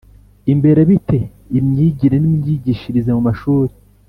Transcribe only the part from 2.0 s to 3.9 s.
n’imyigishirize mu mashuri?